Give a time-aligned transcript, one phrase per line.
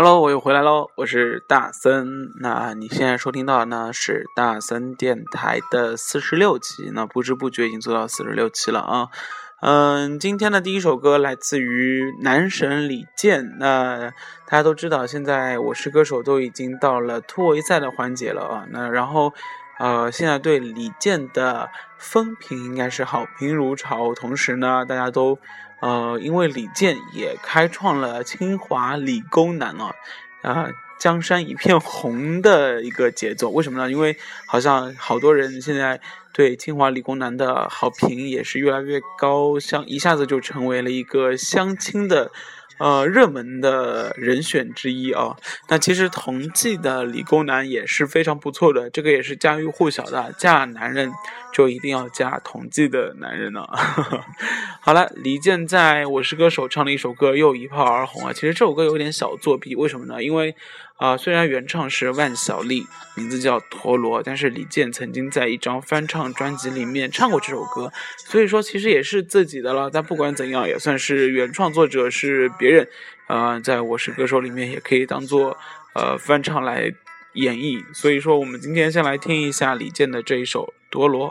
[0.00, 2.30] Hello，我又回来喽，我是大森。
[2.40, 9.08] 那你现在收听到的呢是大森电台的四十六期，那不知不觉已经做到四十六期了啊。
[9.60, 13.56] 嗯，今天的第一首歌来自于男神李健。
[13.58, 14.12] 那
[14.46, 18.66] 大家都知道，现在我是歌手都已经到了突围赛的环节了啊。
[18.70, 19.32] 那然后，
[19.80, 25.40] 呃，现在对李健的风评应该是好评如潮，同时呢，大家都。
[25.80, 29.94] 呃，因为李健也开创了清华理工男啊，
[30.42, 33.50] 啊，江山一片红的一个节奏。
[33.50, 33.90] 为什么呢？
[33.90, 36.00] 因为好像好多人现在
[36.32, 42.32] 对清华理工男的好评也是越来越高，像一下子就成为了一个相亲的。
[42.78, 45.36] 呃，热门的人选之一啊。
[45.68, 50.32] 那其实同济的理工男也是非常不错的，这个也是家喻户晓的。
[50.38, 51.12] 嫁男人
[51.52, 53.66] 就一定要嫁同济的男人呢。
[54.80, 58.32] 好了，李健在我是歌手唱了一首歌又一炮而红啊。
[58.32, 60.22] 其实这首歌有点小作弊，为什么呢？
[60.22, 60.54] 因为。
[60.98, 67.92] 啊，虽然原唱是万晓利，名字叫陀螺，但是李健曾经在一张翻唱专辑里面唱过这首歌，
[68.26, 69.88] 所以说其实也是自己的了。
[69.88, 72.88] 但不管怎样，也算是原创作者是别人，
[73.28, 75.56] 呃，在我是歌手里面也可以当做
[75.94, 76.92] 呃翻唱来
[77.34, 77.80] 演绎。
[77.94, 81.30] 所以说，我们今天先来听一下李健的这一首《陀螺》。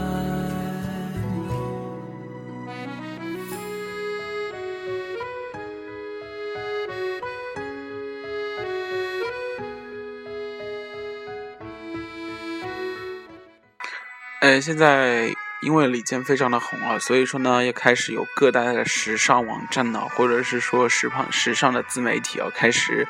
[14.59, 15.31] 现在
[15.61, 23.07] 因为李健非常的红啊，所以说呢，也开始有各大的时尚网站呢，或者是说时尚时尚的自媒体啊，开始，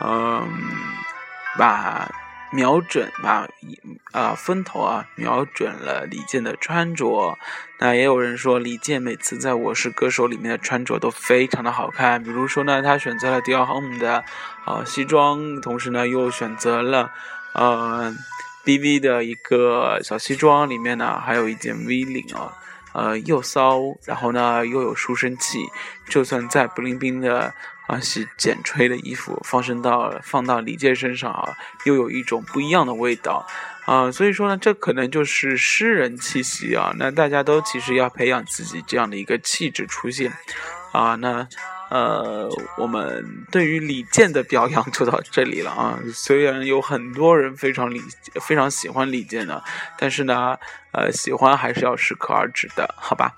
[0.00, 0.48] 嗯，
[1.58, 2.10] 把
[2.50, 3.46] 瞄准把
[4.12, 7.38] 啊风头啊瞄准了李健的穿着。
[7.78, 14.24] 那也有人说，李健每次在我是歌手里面的穿着都非常的好看，比如说呢，他选择了迪奥 Home 的
[14.64, 17.12] 啊西装，同时呢又选择了
[17.52, 18.16] 呃。
[18.64, 22.52] B V 的一个小西装，里面呢还有一件 V 领啊，
[22.92, 25.58] 呃，又骚，然后呢又有书生气，
[26.08, 27.52] 就算再不灵冰的
[27.88, 33.46] 啊洗剪吹的衣服，放身到放到李健身上啊，又有一种不一样的味道
[33.86, 40.32] 啊，所以说呢，这可能就是诗人气息啊，那大家都其实要培养自己这样的一个气质出现
[40.92, 41.48] 啊，那。
[41.92, 42.48] 呃，
[42.78, 45.98] 我们对于李健的表扬就到这里了啊。
[46.14, 48.00] 虽然有很多人非常李
[48.40, 49.62] 非常喜欢李健的，
[49.98, 50.56] 但是呢，
[50.92, 53.34] 呃，喜欢还是要适可而止的，好吧？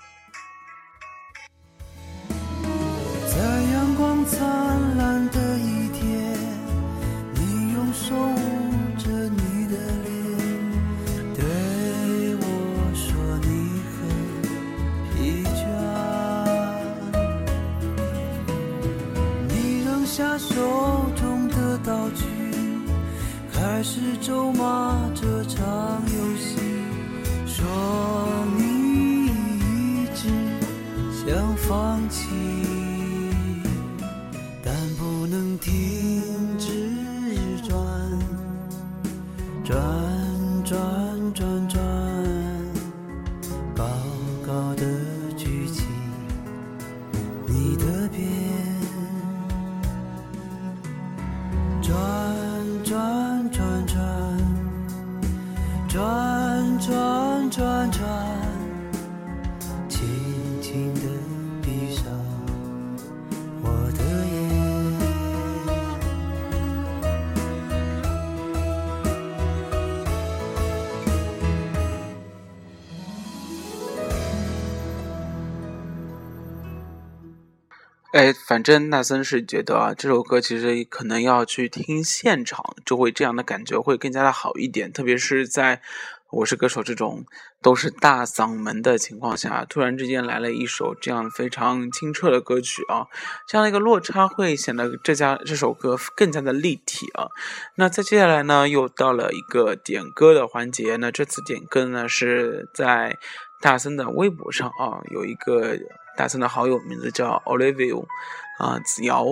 [23.87, 25.63] 是咒骂这场
[26.07, 26.57] 游戏，
[27.45, 27.63] 说
[28.57, 30.27] 你一直
[31.13, 32.25] 想放弃，
[78.15, 84.89] 哎，反正纳森是觉得啊，这首歌其实可能要去听现场，就会这样的感觉会更加的好一点。
[84.89, 85.81] 特别是在，
[86.31, 87.25] 我是歌手这种
[87.61, 93.07] 都是大嗓门的情况下，突然之间来了一首这样非常清澈的歌曲啊，
[93.49, 97.27] 这样的一个落差会显得这家这首歌更加的立体啊。
[97.75, 100.95] 那在接下来呢，又到了一个点歌的环节。
[100.95, 103.17] 那这次点歌呢是在
[103.59, 105.77] 大森的微博上啊，有一个
[106.15, 108.05] 大森的好友，名字叫 Olivia
[108.59, 109.25] 啊子瑶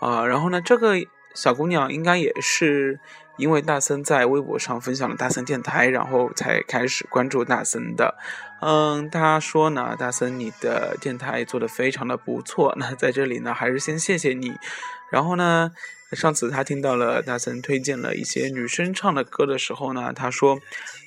[0.00, 0.94] 啊，然后呢这个
[1.34, 3.00] 小姑娘应该也是。
[3.38, 8.14] 因为大森在微博上分享了大森电台，然后才开始关注大森的。
[8.62, 12.74] 嗯，他说呢，大森你的电台做的非常的不错。
[12.78, 14.54] 那在这里呢，还是先谢谢你。
[15.12, 15.70] 然后呢，
[16.12, 20.58] 上次他听到了大森推荐了一些女生唱的歌的时候呢，他说，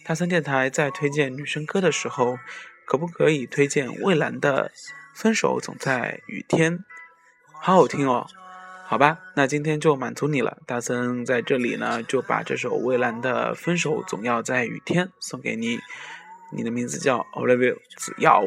[0.06, 2.38] 大森电台在推荐女生歌的时候，
[2.86, 4.70] 可不可以推荐蔚蓝的
[5.19, 6.77] 《分手总在雨天》？
[7.51, 8.25] 好好听哦。
[8.86, 10.60] 好吧，那今天就满足你了。
[10.66, 15.77] 大森在这里呢，就把这首蔚蓝的《分手总要在雨天》送给你。
[16.54, 18.45] 你的名字叫 Olivia 子耀。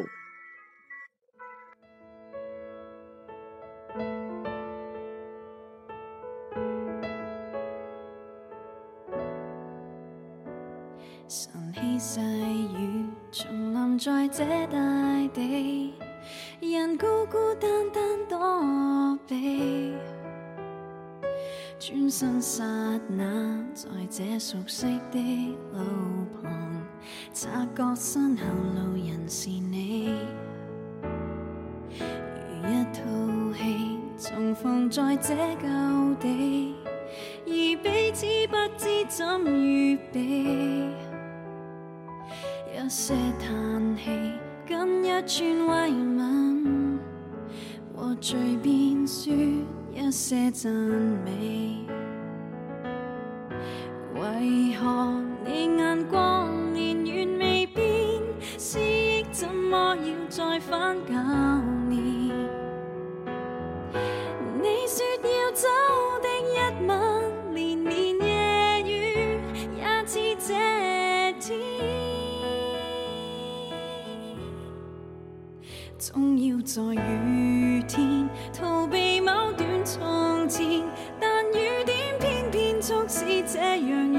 [13.98, 14.78] 在这大
[15.34, 15.94] 地，
[16.60, 19.94] 人孤孤单单躲避。
[21.78, 22.64] 转身刹
[23.08, 23.24] 那，
[23.74, 25.18] 在这熟悉的
[25.72, 25.80] 路
[26.40, 26.52] 旁，
[27.32, 28.44] 察觉身后
[28.74, 30.14] 路人是你，
[31.98, 33.02] 如一套
[33.56, 36.76] 戏重逢在这旧地，
[37.46, 37.52] 而
[37.82, 40.61] 彼此不知怎预备，
[42.84, 44.10] 一些叹气，
[44.66, 46.98] 跟一串慰问，
[47.94, 49.32] 和随便说。
[49.94, 51.86] 一些赞美，
[76.22, 79.68] 总要在雨天逃避某段。
[79.84, 80.84] 从前，
[81.18, 84.11] 但雨点偏偏促使这样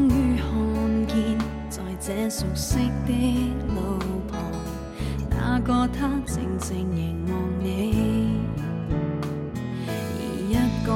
[0.00, 0.46] 终于看
[1.08, 1.14] 见，
[1.68, 3.12] 在这熟悉的
[3.68, 3.98] 路
[4.30, 4.40] 旁，
[5.28, 8.40] 那个他静静凝望你。
[9.86, 10.54] 而一
[10.86, 10.88] 个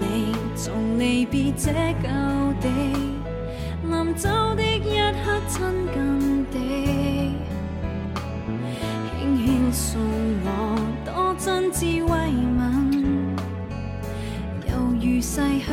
[0.00, 1.70] 你，从离别这
[2.02, 2.08] 旧
[2.60, 2.66] 地，
[3.88, 5.62] 临走的一刻亲
[5.94, 6.56] 近地，
[9.16, 10.00] 轻轻送
[10.42, 10.48] 我，
[11.04, 11.08] 多
[11.38, 12.10] 真挚慰
[12.58, 12.58] 问。
[14.66, 14.70] 犹
[15.00, 15.70] 如逝去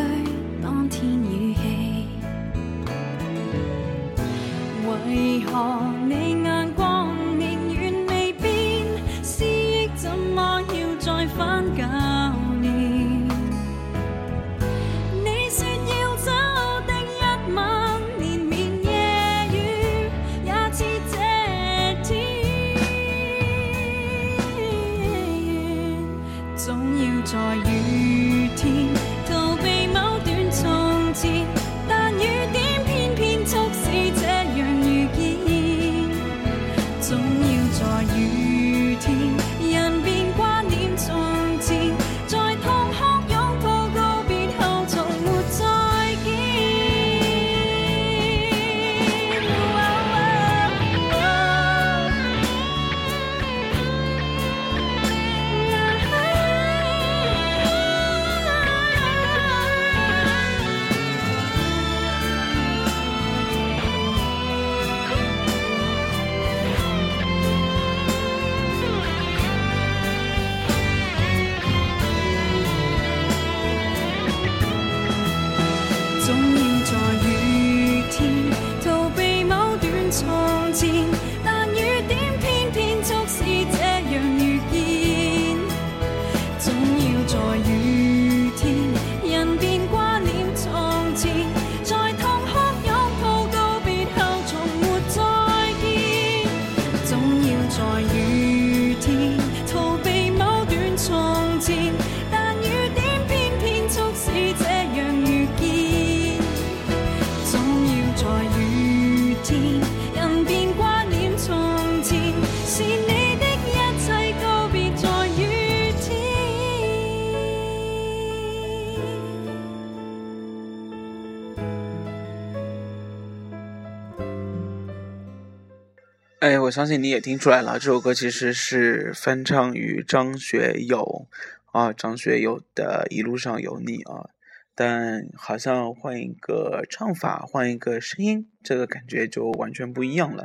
[126.68, 131.26] 我相信你也听出来了，这首歌其实是翻唱于张学友
[131.72, 134.30] 啊，张学友的《一路上有你》啊，
[134.76, 140.44] 但好像换一个唱法，换一个声音，这个感觉就完全不一样了。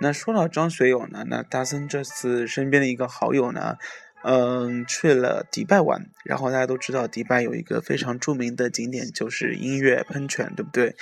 [0.00, 3.76] 那说到张学友呢，那大森这次身边的一个好友呢，
[4.24, 10.96] 嗯，去了迪拜玩，然后大家都知道迪拜有一个非常著名的景点就是音乐喷泉，对不对？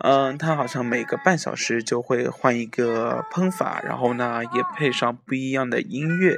[0.00, 6.36] 嗯，他好像每个半小时就会换一个喷法，然后呢也配上不一样的音乐。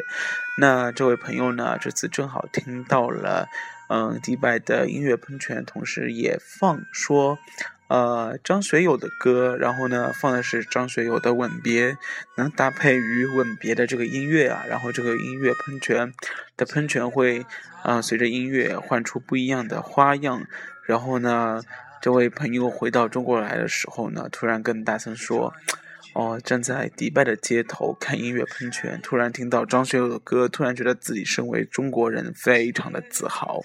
[0.59, 3.49] 那这位朋友呢，这次正好听到了，
[3.89, 7.39] 嗯，迪拜的音乐喷泉，同时也放说，
[7.89, 11.93] 呃，张学友的歌，然后呢放的是张学友的《吻别》，
[12.37, 16.13] 能搭配于《吻别》的这个音乐啊，然后这个音乐喷泉
[16.57, 17.45] 的喷泉会，
[17.83, 20.45] 啊、随着音乐换出不一样的花样，
[20.87, 21.61] 然后呢。
[22.01, 25.53] 这位朋友回到中国来的时候呢，突然跟大森说
[26.15, 33.61] ：“哦，站在迪拜的街头看音乐喷泉，突然听到张学友的歌，突然觉得自己身为中国人非常的自豪。”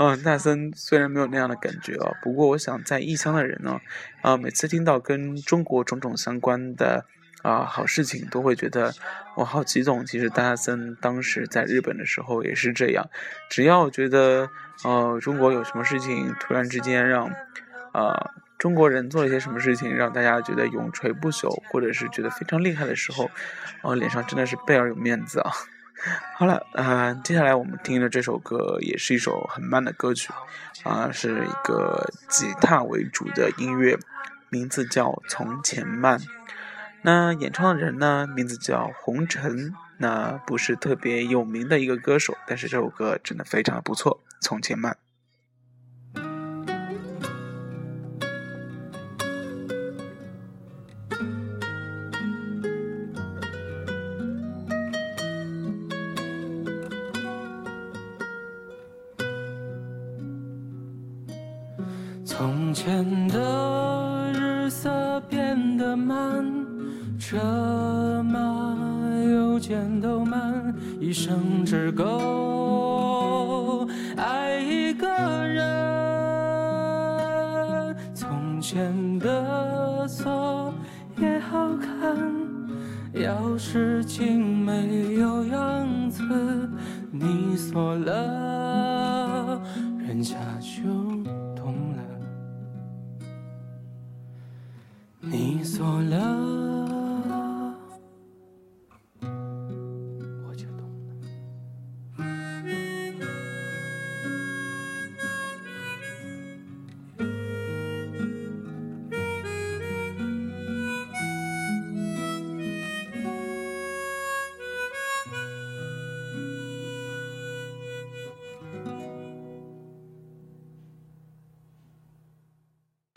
[0.00, 3.80] 嗯，大森虽然没有那样的感觉哦，不过我想在异乡的人呢，
[4.22, 7.04] 啊，每次听到跟中国种种相关的
[7.42, 8.92] 啊好事情，都会觉得
[9.36, 10.04] 我好激动。
[10.04, 13.08] 其实大森当时在日本的时候也是这样，
[13.48, 14.50] 只要觉得
[14.84, 17.30] 呃中国有什么事情突然之间让
[17.92, 23.30] 呃中国人做了一些什么事情，让大家觉得永垂不朽，或者是觉得非常厉害的时候，
[23.82, 25.50] 呃脸上真的是倍儿有面子啊。
[26.38, 30.32] 好了，呃，接下来我们听的这首歌也是一首很慢的歌曲，
[30.84, 33.98] 啊、是一个吉他为主的音乐，
[34.48, 36.16] 名字叫《从前慢》。
[37.10, 44.92] 那演唱的人呢，名字叫红尘，那不是特别有名的一个歌手，但是这首歌真的非常的不错，《从前慢》。
[62.26, 66.57] 从前的日色变得慢，
[67.28, 68.74] 车马
[69.22, 75.06] 邮件都慢，一生只够爱一个
[75.46, 75.66] 人。
[78.14, 80.72] 从前的锁
[81.18, 82.16] 也好看，
[83.12, 86.24] 钥匙精没有样子，
[87.10, 89.60] 你锁了，
[89.98, 90.80] 人家就
[91.54, 91.98] 懂了。
[95.20, 96.37] 你锁了，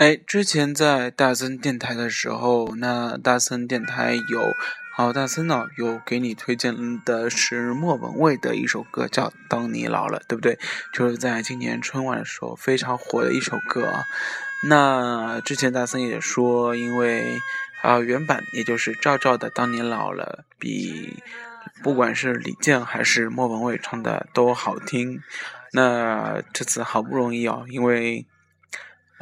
[0.01, 4.55] 哎，之前在大森电台的时候，那大森电台有，
[4.95, 10.57] 好大森呢有给你推荐的是莫文蔚的一首歌，叫《当你老了》，对不对？
[10.91, 14.03] 就是在今年春晚的时候非常火的一首歌啊。
[14.67, 17.37] 那之前大森也说，因为
[17.83, 21.21] 啊、原版也就是赵照的《当你老了》比
[21.83, 25.21] 不管是李健还是莫文蔚唱的都好听。
[25.73, 28.25] 那这次好不容易哦，因为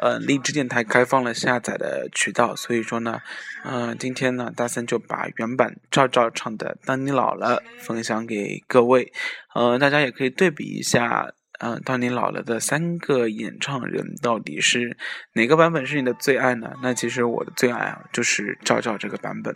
[0.01, 3.19] 呃，荔枝电台开放了下载的渠道，所以说呢，
[3.65, 9.11] 嗯、今天呢，大森就把原版赵照唱的《当你老了》分享给各位，
[9.53, 14.97] 呃，大家也可以对比一下，嗯、当你老了》的三个演唱人到底是
[15.33, 16.71] 哪个版本是你的最爱呢？
[16.81, 19.53] 那其实我的最爱啊，就是赵照这个版本，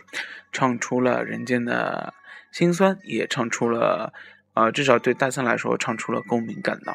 [0.52, 2.12] 唱出了人间的
[2.52, 4.12] 辛酸，也唱出了，
[4.52, 6.94] 呃，至少对大森来说，唱出了共鸣感到。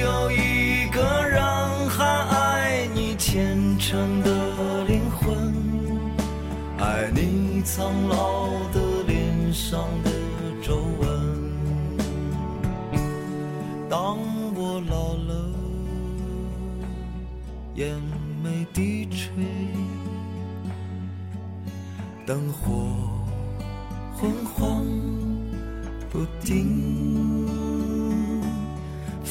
[0.00, 1.42] 有一个人
[1.90, 5.54] 还爱你虔诚的灵魂，
[6.78, 10.10] 爱你苍老的脸上的
[10.62, 11.10] 皱纹。
[13.90, 14.16] 当
[14.54, 15.34] 我老了，
[17.74, 17.94] 眼
[18.42, 19.28] 眉低垂，
[22.26, 22.72] 灯火
[24.16, 24.82] 昏黄
[26.08, 27.09] 不定，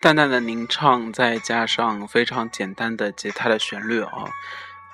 [0.00, 4.26] 淡淡的吟唱，再加上非常简单的吉他的旋律啊，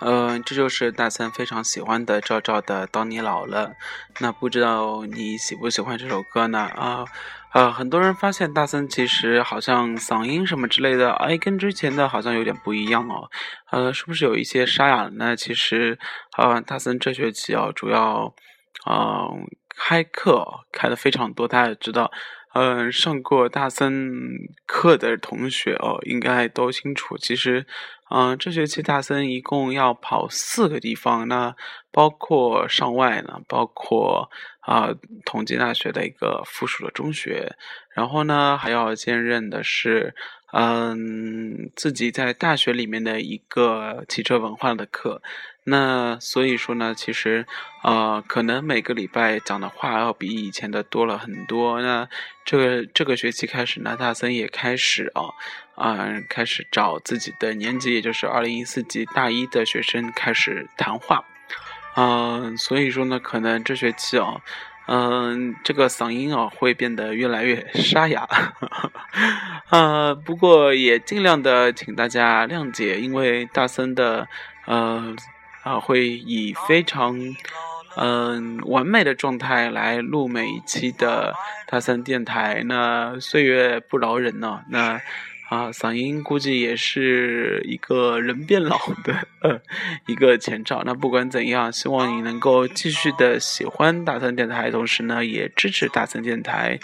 [0.00, 3.68] 呃，这就是大森非常喜欢的赵照的《当你老了》。
[4.20, 6.60] 那不知道你喜不喜欢这首歌呢？
[6.60, 7.04] 啊，
[7.52, 13.28] 呃，很多人发现大森其实好像嗓音什么之类的，哎，跟之前的好像有点不一样哦。
[13.70, 15.36] 呃，是不是有一些沙哑了呢？
[15.36, 15.98] 其实，
[16.38, 18.34] 呃，大森这学期啊，主要，
[18.86, 19.28] 呃，
[19.76, 22.10] 开课开的非常多，大家也知道。
[22.54, 24.12] 嗯，上过大森
[24.64, 27.18] 课的同学哦，应该都清楚。
[27.18, 27.66] 其实，
[28.10, 31.56] 嗯，这学期大森一共要跑四个地方，那
[31.90, 34.90] 包括上外呢，包括啊，
[35.24, 37.56] 同济大学的一个附属的中学，
[37.92, 40.14] 然后呢，还要兼任的是，
[40.56, 45.20] 嗯，自己在大学里面的一个汽车文化的课。
[45.64, 47.44] 那所以说呢，其实，
[47.82, 51.82] 呃，可能每个礼拜讲的话要比以前的多了很多。
[51.82, 52.08] 那
[52.44, 55.32] 这个这个学期开始呢，大森也开始啊，
[55.74, 61.24] 啊，开始找自己的年级，也就是二零一四级大一的学生开始谈话。
[61.96, 64.36] 嗯，所以说呢，可能这学期啊，
[64.86, 68.28] 嗯，这个嗓音啊会变得越来越沙哑，
[69.70, 74.28] 呃，不过也尽量的请大家谅解，因为大森的
[74.66, 75.14] 呃
[75.62, 77.18] 啊会以非常
[77.96, 81.34] 嗯完美的状态来录每一期的
[81.66, 85.00] 大森电台，那岁月不饶人呢，那。
[85.48, 89.62] 啊，嗓音估计也是一个人变老的
[90.06, 90.82] 一个前兆。
[90.84, 96.80] 那不管怎样，希望你能够继续的喜欢大森电台，同时呢，也支持大森电台。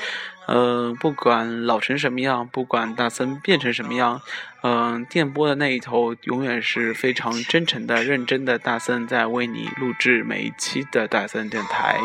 [0.47, 4.21] 嗯，不管老成什么样，不管大森变成什么样，
[4.63, 8.59] 嗯，电波的那一头永远是非常真诚的、认真的。
[8.59, 11.99] 大森在为你录制每一期的大森电台。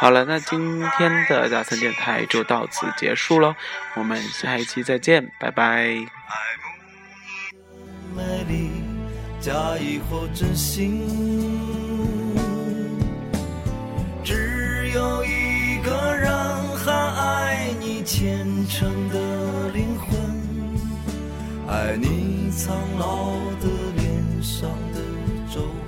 [0.00, 3.56] 好了，那今天的大森电台就到此结束了，
[3.96, 5.86] 我们下一期再见，拜拜。
[8.16, 8.70] 美丽
[9.40, 11.04] 假意或真心，
[14.24, 16.30] 只有一个人
[16.78, 20.16] 还爱你虔诚的灵魂，
[21.68, 25.00] 爱你苍老的脸上的
[25.52, 25.60] 皱